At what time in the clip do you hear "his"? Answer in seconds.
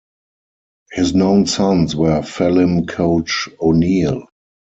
0.93-1.13